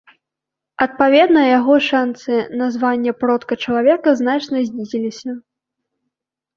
Адпаведна 0.85 1.41
яго 1.57 1.73
шанцы 1.89 2.33
на 2.63 2.71
званне 2.79 3.11
продка 3.23 3.53
чалавека 3.63 4.19
значна 4.25 4.67
знізіліся. 4.75 5.31